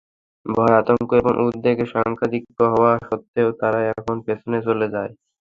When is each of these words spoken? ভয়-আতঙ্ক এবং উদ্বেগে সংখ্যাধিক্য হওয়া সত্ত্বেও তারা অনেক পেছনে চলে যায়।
ভয়-আতঙ্ক 0.45 1.09
এবং 1.21 1.33
উদ্বেগে 1.45 1.85
সংখ্যাধিক্য 1.95 2.57
হওয়া 2.73 2.91
সত্ত্বেও 3.07 3.49
তারা 3.61 3.79
অনেক 3.91 4.17
পেছনে 4.27 4.57
চলে 4.67 4.87
যায়। 4.93 5.11